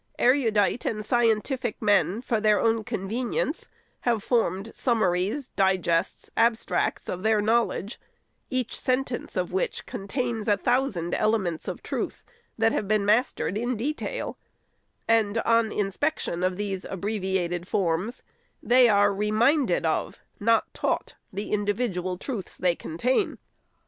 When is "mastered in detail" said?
13.05-14.39